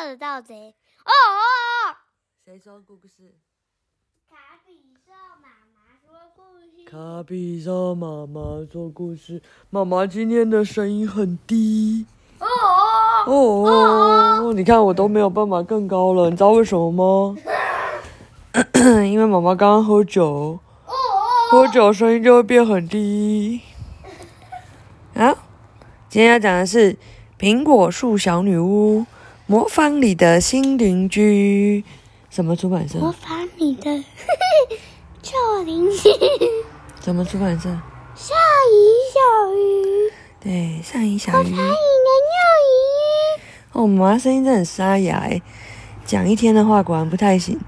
[0.00, 0.74] 怕的盗贼。
[1.04, 1.92] 哦哦！
[2.42, 3.34] 谁说故事？
[4.30, 4.34] 卡
[4.64, 4.72] 比
[5.04, 5.12] 兽
[5.42, 6.88] 妈妈说故事。
[6.90, 9.42] 卡比兽妈妈说故事。
[9.68, 12.06] 妈妈今天的声音很低。
[12.38, 12.46] 哦
[13.26, 14.52] 哦哦哦！
[14.54, 17.36] 你看我都没有办法更高了，你知道为什么吗？
[19.04, 20.58] 因为妈妈刚刚喝酒，
[21.50, 23.60] 喝酒声音就会变很低。
[25.12, 25.36] 啊，
[26.08, 26.94] 今天要讲的是
[27.38, 29.00] 《苹果树小女巫》，
[29.50, 31.84] 魔方里的新邻居。
[32.30, 33.00] 什么出版社？
[33.00, 34.04] 魔法里的
[35.20, 36.08] 旧邻居。
[37.00, 37.68] 什么出版社？
[38.14, 38.36] 上
[38.70, 38.78] 鱼
[39.12, 39.18] 小
[39.52, 40.12] 鱼。
[40.38, 41.34] 对，上鱼小鱼。
[41.34, 41.72] 我才你的幼
[42.68, 43.42] 鱼。
[43.72, 45.42] 哦，妈妈声音真的很沙哑哎，
[46.06, 47.58] 讲一天的话果然不太行。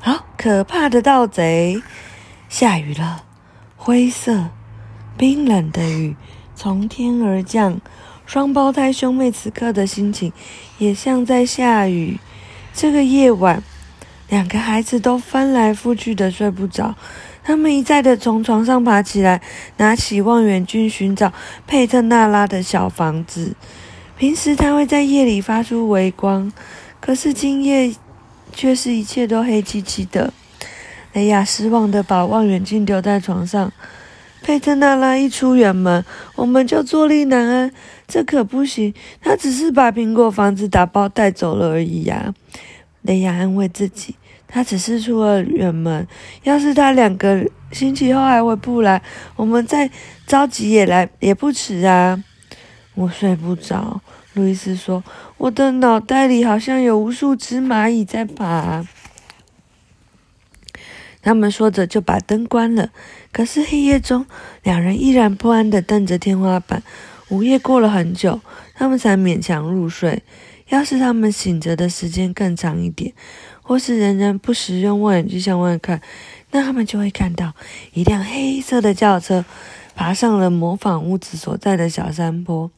[0.00, 1.82] 好，可怕的盗贼！
[2.50, 3.24] 下雨了，
[3.78, 4.50] 灰色、
[5.16, 6.14] 冰冷的雨
[6.54, 7.80] 从天而降。
[8.26, 10.32] 双胞胎兄妹此刻的心情
[10.78, 12.18] 也像在下雨。
[12.74, 13.62] 这个夜晚，
[14.28, 16.94] 两个孩子都翻来覆去的睡不着。
[17.44, 19.42] 他们一再的从床上爬起来，
[19.76, 21.32] 拿起望远镜寻找
[21.66, 23.54] 佩特纳拉的小房子。
[24.16, 26.52] 平时他会在夜里发出微光，
[27.00, 27.92] 可是今夜
[28.52, 30.32] 却是一切都黑漆漆的。
[31.12, 33.72] 雷亚失望的把望远镜丢在床上。
[34.42, 36.04] 佩特纳拉一出远门，
[36.34, 37.72] 我们就坐立难安。
[38.08, 42.34] 这可不行，他只是把苹果房子打包带走了而已呀。
[43.02, 46.06] 雷亚安慰自己，他只是出了远门。
[46.42, 49.00] 要是他两个星期后还回不来，
[49.36, 49.90] 我们再
[50.26, 52.22] 着急也来也不迟啊。
[52.94, 54.02] 我睡不着，
[54.34, 55.02] 路易斯说
[55.38, 58.84] ：“我的脑袋里好像有无数只蚂蚁在爬。”
[61.22, 62.90] 他们说着就把灯关了。
[63.32, 64.26] 可是黑夜中，
[64.62, 66.82] 两人依然不安地瞪着天花板。
[67.28, 68.40] 午夜过了很久，
[68.74, 70.22] 他们才勉强入睡。
[70.68, 73.12] 要是他们醒着的时间更长一点，
[73.60, 76.00] 或是仍然不时用望远镜向外看，
[76.50, 77.52] 那他们就会看到
[77.92, 79.44] 一辆黑色的轿车
[79.94, 82.70] 爬上了模仿屋子所在的小山坡，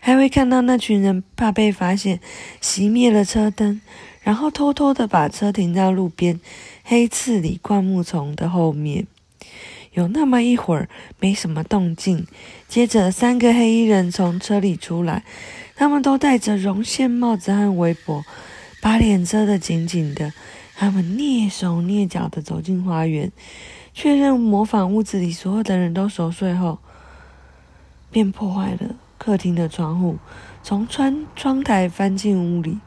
[0.00, 2.20] 还会看到那群人怕被发现，
[2.60, 3.80] 熄灭了车灯，
[4.20, 6.38] 然后偷偷地把车停在路边
[6.90, 9.06] 黑刺里灌木丛的后面。
[9.92, 10.88] 有那么一会儿
[11.20, 12.26] 没什么动静，
[12.66, 15.22] 接着三个黑衣人从车里出来，
[15.76, 18.24] 他们都戴着绒线帽子和围脖，
[18.82, 20.32] 把脸遮得紧紧的。
[20.74, 23.30] 他们蹑手蹑脚地走进花园，
[23.94, 26.80] 确认模仿屋子里所有的人都熟睡后，
[28.10, 30.18] 便破坏了客厅的窗户，
[30.64, 32.80] 从窗窗台翻进屋里。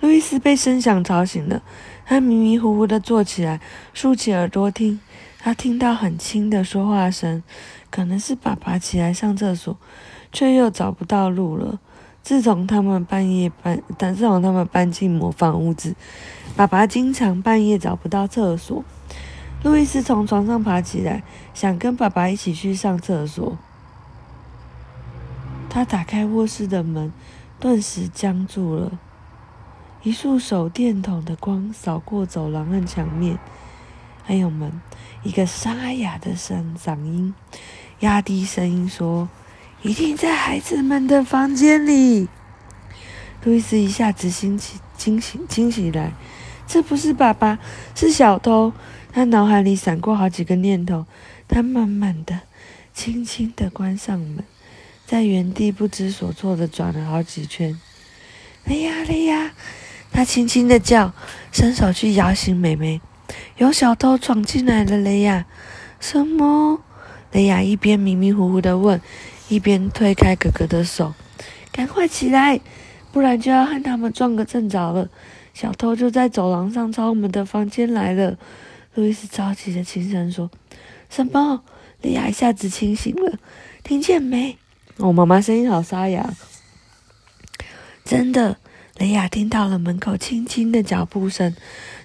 [0.00, 1.62] 路易斯被声响吵醒了，
[2.06, 3.60] 他迷迷糊糊地坐起来，
[3.92, 5.00] 竖起耳朵听。
[5.38, 7.42] 他听到很轻的说话声，
[7.90, 9.76] 可能是爸爸起来上厕所，
[10.32, 11.78] 却又找不到路了。
[12.22, 15.94] 自从他们半夜搬，但自从他们搬进模仿屋子，
[16.56, 18.82] 爸爸经常半夜找不到厕所。
[19.62, 21.22] 路易斯从床上爬起来，
[21.52, 23.58] 想跟爸爸一起去上厕所。
[25.68, 27.12] 他打开卧室的门，
[27.60, 28.92] 顿时僵住了。
[30.04, 33.38] 一束手电筒的光扫过走廊和墙面，
[34.22, 34.82] 还有门。
[35.22, 37.34] 一个沙哑的声嗓音，
[38.00, 39.30] 压低声音说
[39.80, 42.28] ：“一定在孩子们的房间里。”
[43.44, 46.12] 路易斯一下子惊起、惊醒、惊醒来，
[46.66, 47.58] 这不是爸爸，
[47.94, 48.74] 是小偷。
[49.10, 51.06] 他脑海里闪过好几个念头，
[51.48, 52.40] 他慢慢的、
[52.92, 54.44] 轻轻的关上门，
[55.06, 57.80] 在原地不知所措的转了好几圈。
[58.66, 59.52] 哎呀，哎呀！
[60.14, 61.12] 他轻轻的叫，
[61.50, 63.00] 伸手去摇醒美美。
[63.56, 65.44] 有小偷闯进来了，雷亚！
[65.98, 66.80] 什么？
[67.32, 69.00] 雷亚一边迷迷糊糊的问，
[69.48, 71.14] 一边推开哥哥的手。
[71.72, 72.60] 赶快起来，
[73.10, 75.08] 不然就要和他们撞个正着了。
[75.52, 78.38] 小偷就在走廊上朝我们的房间来了。
[78.94, 80.48] 路易斯着急的轻声说
[81.10, 81.64] ：“什么？”
[82.02, 83.36] 雷亚一下子清醒了，
[83.82, 84.56] 听见没？
[84.98, 86.32] 我妈妈声音好沙哑。
[88.04, 88.58] 真的。
[88.98, 91.56] 雷亚听到了门口轻轻的脚步声，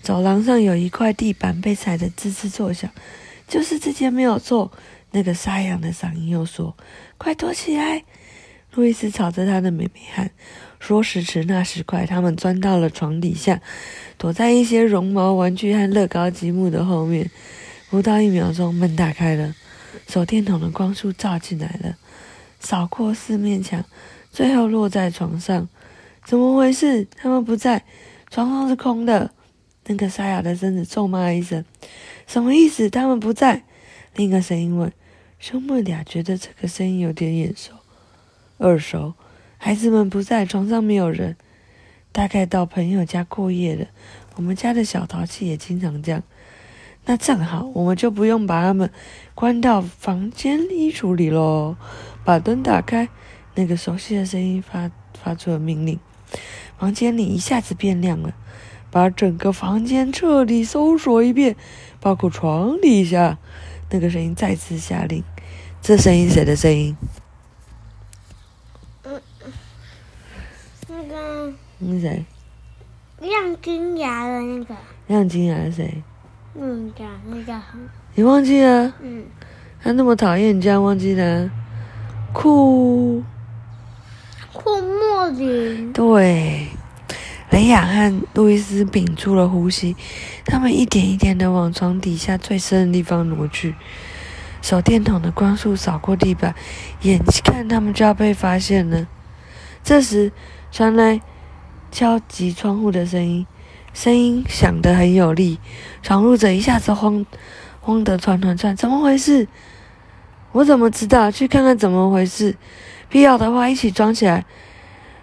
[0.00, 2.90] 走廊上有一块地板被踩得吱吱作响，
[3.46, 4.72] 就是这间没有错。
[5.10, 6.74] 那个沙哑的嗓音又说
[7.18, 8.04] ：“快躲起来！”
[8.72, 10.30] 路易斯朝着他的妹妹喊
[10.80, 13.60] ：“说时迟，那时快，他们钻到了床底下，
[14.16, 17.30] 躲在一些绒毛玩具和乐高积木的后面。
[17.90, 19.54] 不到一秒钟，门打开了，
[20.08, 21.96] 手电筒的光束照进来了，
[22.60, 23.84] 扫过四面墙，
[24.30, 25.68] 最后落在床上。
[26.28, 27.06] 怎么回事？
[27.16, 27.86] 他们不在，
[28.28, 29.30] 床上是空的。
[29.86, 31.64] 那个沙哑的身子咒骂一声
[32.28, 32.90] ：“什么意思？
[32.90, 33.62] 他们不在？”
[34.14, 34.92] 另一个声音问
[35.40, 37.72] ：“兄妹俩觉得这个声音有点眼熟、
[38.58, 39.14] 耳熟。”
[39.56, 41.34] 孩子们不在，床上没有人。
[42.12, 43.86] 大概到朋友家过夜了。
[44.36, 46.22] 我们家的小淘气也经常这样。
[47.06, 48.90] 那正好，我们就不用把他们
[49.34, 51.74] 关到房间衣橱里喽。
[52.22, 53.08] 把灯打开，
[53.54, 55.98] 那个熟悉的声音发发出了命令。
[56.78, 58.34] 房间里一下子变亮了。
[58.90, 61.56] 把整个房间彻底搜索一遍，
[62.00, 63.38] 包括床底下。
[63.90, 65.22] 那个声音再次下令。
[65.82, 66.96] 这声音谁的声音？
[69.04, 69.20] 嗯，
[70.88, 72.24] 那个那谁？
[73.20, 74.74] 亮金牙的那个，
[75.06, 76.02] 亮金牙是谁？
[76.54, 77.60] 嗯，叫那叫
[78.14, 78.94] 你忘记了？
[79.00, 79.24] 嗯，
[79.82, 81.50] 他那么讨厌，你竟然忘记了？
[82.32, 83.22] 酷，
[84.58, 85.92] 库莫林。
[85.92, 86.66] 对，
[87.50, 89.94] 雷亚和路易斯屏住了呼吸，
[90.44, 93.76] 他们一点一点的往床底下最深的地方挪去。
[94.60, 96.56] 手电筒的光束扫过地板，
[97.02, 99.06] 眼看他们就要被发现了。
[99.84, 100.32] 这时
[100.72, 101.20] 传来
[101.92, 103.46] 敲击窗户的声音，
[103.94, 105.60] 声音响得很有力。
[106.02, 107.24] 闯入者一下子慌
[107.80, 109.46] 慌得团团转，怎么回事？
[110.50, 111.30] 我怎么知道？
[111.30, 112.56] 去看看怎么回事。
[113.08, 114.44] 必要的话，一起装起来。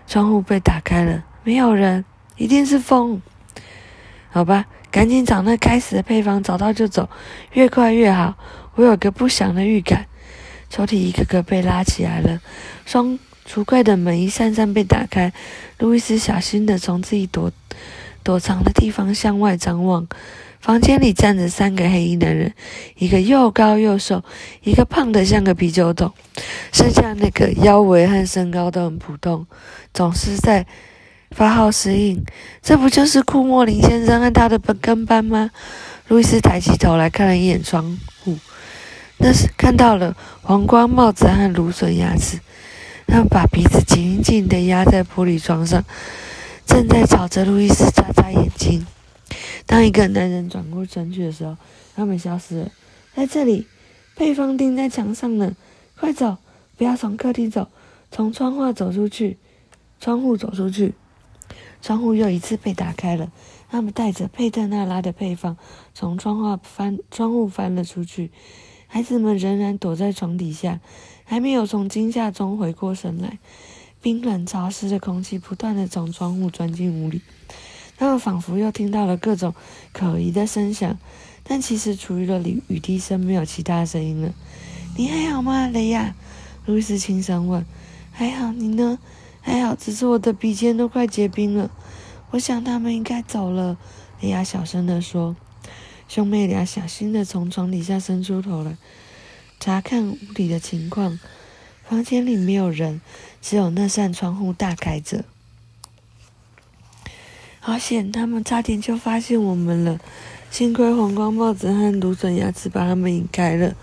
[0.08, 2.06] 窗户被打开了，没有人，
[2.38, 3.22] 一定是风。
[4.30, 7.10] 好吧，赶紧找那该死的配方，找到就走，
[7.54, 8.36] 越快越好。
[8.76, 10.06] 我有个不祥的预感，
[10.70, 12.40] 抽屉一个个被拉起来了，
[12.86, 13.18] 双
[13.48, 15.34] 橱柜的门一扇扇被打开。
[15.80, 17.52] 路易斯小心地从自己躲
[18.22, 20.08] 躲藏的地方向外张望，
[20.66, 22.52] 房间里站着三个黑衣男人，
[22.98, 24.24] 一个又高又瘦，
[24.64, 26.12] 一个胖得像个啤酒桶，
[26.74, 29.46] 剩下那个腰围和身高都很普通，
[29.94, 30.66] 总是在
[31.30, 32.26] 发号施令。
[32.64, 35.52] 这不就是库莫林先生和他的跟班吗？
[36.08, 38.36] 路易斯抬起头来看了一眼窗户。
[39.18, 42.40] 那是看到了黄光帽子和芦笋牙齿，
[43.06, 45.86] 他们把鼻子紧紧地压在玻璃窗上，
[46.66, 48.84] 正在朝着路易斯眨眨眼睛。
[49.66, 51.58] 当一个男人转过身去的时候，
[51.96, 52.72] 他们消失了。
[53.14, 53.68] 在这里，
[54.16, 55.56] 配方钉在墙上呢。
[55.98, 56.38] 快走，
[56.78, 57.70] 不要从客厅走，
[58.12, 59.38] 从窗户走出去。
[60.00, 60.94] 窗户走出去，
[61.82, 63.32] 窗户又一次被打开了。
[63.70, 65.58] 他们带着佩特纳拉的配方，
[65.94, 68.30] 从窗户翻窗户翻了出去。
[68.88, 70.80] 孩子们仍然躲在床底下，
[71.24, 73.40] 还没有从惊吓中回过神来。
[74.02, 77.22] 冰冷潮湿的空气不断地从窗户钻进屋里，
[77.98, 79.54] 他们仿佛又听到了各种
[79.94, 80.98] 可疑的声响，
[81.44, 84.34] 但其实除了雨滴声，没有其他声音了。
[84.98, 86.16] 你还好吗，雷亚？
[86.66, 87.66] 路易斯轻声问。
[88.12, 88.98] 还好，你呢？
[89.42, 91.70] 还好，只是我的鼻尖都快结冰了。
[92.32, 93.78] 我想他们应该走了，
[94.22, 95.36] 雷亚小声地说。
[96.08, 98.78] 兄妹俩小心地从床底下伸出头来，
[99.60, 101.20] 查看屋里的情况。
[101.84, 103.02] 房间里没有人，
[103.42, 105.26] 只有那扇窗户大开着。
[107.68, 110.00] 好险，他们差点就发现我们了。
[110.52, 113.74] 幸亏黄光帽子和芦笋牙齿把他们引开了。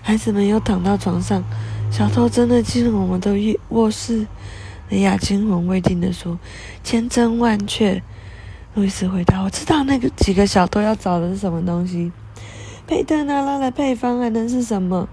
[0.00, 1.44] 孩子们又躺到床上。
[1.90, 3.36] 小偷真的进了我们的
[3.68, 4.26] 卧室？
[4.88, 6.38] 雷亚惊魂未定地说
[6.82, 8.02] ：“千真万确。”
[8.72, 12.10] 路易斯回答：“我知道那个几个小偷要找的是什么东西。
[12.86, 15.06] 佩特纳拉的配方还能是什么？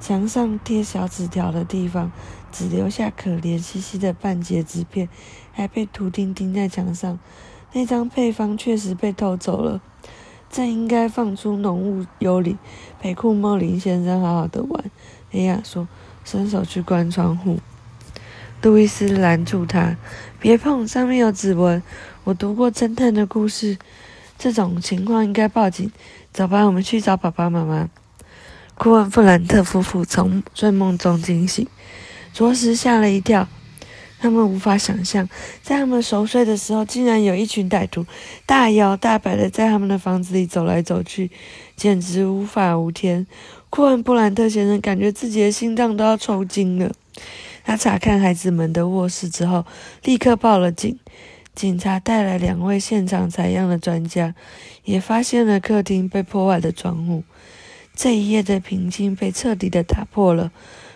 [0.00, 2.10] 墙上贴小纸条的地方，
[2.50, 5.10] 只留下可怜兮兮的半截纸片，
[5.52, 7.18] 还被图钉钉在墙上。
[7.72, 9.80] 那张配方确实被偷走了，
[10.50, 12.58] 正应该放出浓雾幽灵，
[13.00, 14.84] 陪库莫林先生好好的玩。”
[15.30, 15.86] 雷亚说，
[16.24, 17.58] 伸手去关窗户。
[18.62, 19.96] 路易斯拦住他
[20.40, 21.82] ：“别碰，上面有指纹。”
[22.24, 23.78] 我读过侦探的故事，
[24.36, 25.90] 这种情况应该报警。
[26.32, 27.88] 走吧，我们去找爸爸妈妈。
[28.74, 31.66] 库恩·布兰特夫妇从睡梦中惊醒，
[32.32, 33.48] 着实吓了一跳。
[34.20, 35.26] 他们无法想象，
[35.62, 38.04] 在他们熟睡的时候，竟然有一群歹徒
[38.44, 41.30] 大摇大摆的在他们的房子里走来走去，
[41.74, 43.26] 简直无法无天。
[43.70, 46.92] 库恩·布兰特先生感觉自己的心脏都要抽筋了。
[47.64, 49.64] 他查看孩子们的卧室之后，
[50.04, 50.98] 立刻报了警。
[51.54, 54.34] 警察带来两位现场采样的专家，
[54.84, 57.24] 也发现了客厅被破坏的窗户。
[57.94, 60.52] 这一夜的平静被彻底的打破了。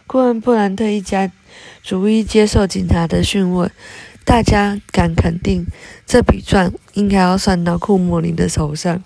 [0.06, 1.32] 库恩·布兰特一家
[1.82, 3.70] 逐一接受警察的讯问，
[4.24, 5.66] 大家敢肯定，
[6.06, 9.02] 这笔账应该要算到库莫林的手上。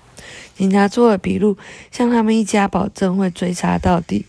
[0.56, 1.56] 警察做了笔录，
[1.92, 4.26] 向他们一家保证会追查到底。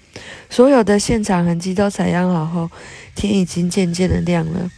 [0.50, 2.70] 所有的现场痕迹都采样好后，
[3.16, 4.70] 天已经渐渐的亮了。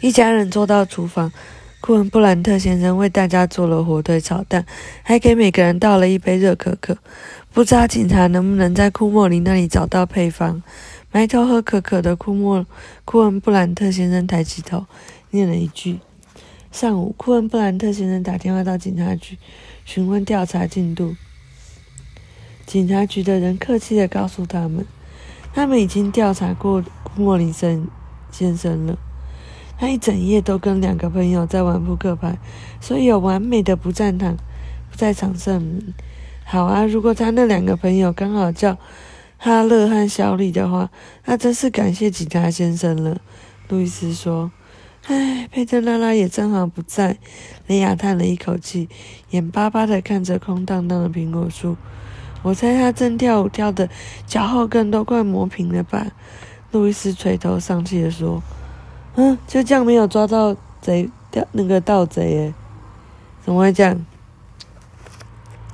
[0.00, 1.32] 一家人坐到厨房，
[1.88, 4.66] 库恩·布兰特先生为大家做了火腿炒蛋，
[5.02, 6.98] 还给每个人倒了一杯热可可。
[7.50, 10.62] 不知道警察能不能在库莫林那里找到配方。
[11.12, 12.66] 埋头喝可可的库莫
[13.06, 14.84] 库恩布兰特先生抬起头，
[15.30, 16.00] 念了一句。
[16.70, 19.38] 上午，库恩布兰特先生打电话到警察局，
[19.86, 21.16] 询问调查进度。
[22.66, 24.84] 警察局的人客气的告诉他们，
[25.54, 27.88] 他们已经调查过库莫林森
[28.30, 28.98] 先生了。
[29.78, 32.36] 他一整夜都跟两个朋友在玩扑克牌，
[32.80, 34.36] 所以有完美的不在场
[34.90, 35.94] 不在场证明。
[36.44, 38.76] 好啊，如果他那两个朋友刚好叫
[39.36, 40.90] 哈勒和小李的话，
[41.24, 43.20] 那真是感谢警察先生了。
[43.68, 44.50] 路易斯说。
[45.06, 47.16] 唉，佩特拉拉也正好不在。
[47.66, 48.90] 雷亚叹了一口气，
[49.30, 51.78] 眼巴巴的看着空荡荡的苹果树。
[52.42, 53.88] 我猜他正跳舞，跳的
[54.26, 56.08] 脚后跟都快磨平了吧？
[56.72, 58.42] 路易斯垂头丧气的说
[59.20, 62.54] ：“嗯，就这样没有抓到贼，掉那个盗贼耶？
[63.44, 64.06] 怎么会这样？”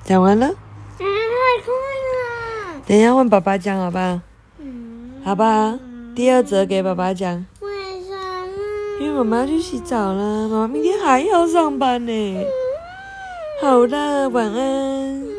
[0.03, 0.47] 讲完了。
[0.47, 2.81] 太快了。
[2.87, 4.23] 等一下问爸爸讲好吧？
[4.59, 5.21] 嗯。
[5.23, 5.79] 好吧，
[6.17, 7.45] 第二则给爸爸讲。
[7.61, 7.71] 为
[8.01, 8.49] 什么
[8.99, 12.47] 因为妈妈要去洗澡了，妈妈明天还要上班呢。
[13.61, 15.34] 好了，晚安。